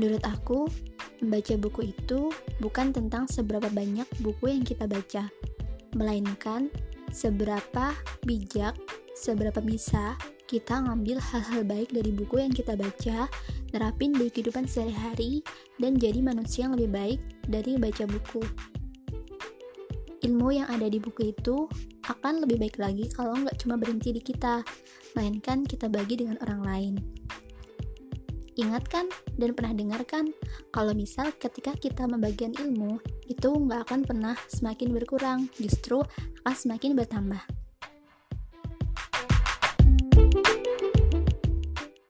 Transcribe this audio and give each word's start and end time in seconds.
Menurut 0.00 0.24
aku, 0.24 0.64
membaca 1.20 1.60
buku 1.60 1.92
itu 1.92 2.32
bukan 2.56 2.88
tentang 2.88 3.28
seberapa 3.28 3.68
banyak 3.68 4.08
buku 4.24 4.48
yang 4.48 4.64
kita 4.64 4.88
baca, 4.88 5.28
melainkan 5.92 6.72
seberapa 7.12 7.92
bijak, 8.24 8.80
seberapa 9.12 9.60
bisa 9.60 10.16
kita 10.48 10.80
ngambil 10.88 11.20
hal-hal 11.20 11.68
baik 11.68 11.92
dari 11.92 12.16
buku 12.16 12.40
yang 12.40 12.48
kita 12.48 12.80
baca, 12.80 13.28
nerapin 13.76 14.16
di 14.16 14.32
kehidupan 14.32 14.64
sehari-hari, 14.64 15.44
dan 15.76 16.00
jadi 16.00 16.24
manusia 16.24 16.64
yang 16.64 16.80
lebih 16.80 16.96
baik 16.96 17.20
dari 17.44 17.76
baca 17.76 18.08
buku. 18.08 18.40
Ilmu 20.24 20.48
yang 20.48 20.68
ada 20.72 20.88
di 20.88 20.96
buku 20.96 21.28
itu 21.28 21.68
akan 22.08 22.48
lebih 22.48 22.56
baik 22.56 22.80
lagi 22.80 23.04
kalau 23.12 23.36
nggak 23.36 23.60
cuma 23.60 23.76
berhenti 23.76 24.16
di 24.16 24.24
kita, 24.24 24.64
melainkan 25.12 25.60
kita 25.68 25.92
bagi 25.92 26.24
dengan 26.24 26.40
orang 26.40 26.64
lain. 26.64 26.94
Ingat 28.60 28.92
kan 28.92 29.08
dan 29.40 29.56
pernah 29.56 29.72
dengar 29.72 30.04
kan 30.04 30.36
kalau 30.68 30.92
misal 30.92 31.32
ketika 31.40 31.72
kita 31.72 32.04
membagikan 32.04 32.52
ilmu 32.60 33.00
itu 33.24 33.48
nggak 33.48 33.88
akan 33.88 34.04
pernah 34.04 34.36
semakin 34.52 34.92
berkurang, 34.92 35.48
justru 35.56 36.04
akan 36.44 36.52
semakin 36.52 36.92
bertambah. 36.92 37.59